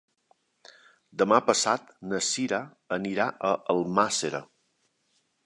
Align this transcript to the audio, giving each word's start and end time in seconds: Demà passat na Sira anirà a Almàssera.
Demà 1.21 1.37
passat 1.49 1.85
na 2.13 2.21
Sira 2.29 2.61
anirà 2.99 3.29
a 3.51 3.53
Almàssera. 3.77 4.43